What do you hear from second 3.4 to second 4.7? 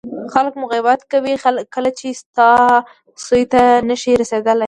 ته نه شي رسېدلی.